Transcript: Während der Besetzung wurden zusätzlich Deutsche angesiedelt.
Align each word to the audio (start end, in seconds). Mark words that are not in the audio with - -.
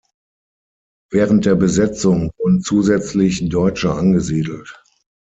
Während 1.11 1.45
der 1.45 1.53
Besetzung 1.53 2.31
wurden 2.39 2.61
zusätzlich 2.61 3.47
Deutsche 3.49 3.93
angesiedelt. 3.93 4.83